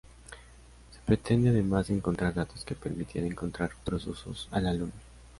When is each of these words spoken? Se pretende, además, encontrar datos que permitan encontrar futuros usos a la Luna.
Se 0.91 0.99
pretende, 1.05 1.49
además, 1.51 1.91
encontrar 1.91 2.33
datos 2.33 2.65
que 2.65 2.73
permitan 2.73 3.23
encontrar 3.23 3.69
futuros 3.69 4.07
usos 4.07 4.47
a 4.49 4.59
la 4.59 4.73
Luna. 4.73 4.93